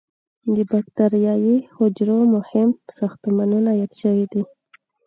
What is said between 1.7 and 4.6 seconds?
حجرو مهم ساختمانونه یاد شوي دي.